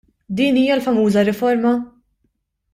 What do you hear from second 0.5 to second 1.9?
hija l-famuża riforma?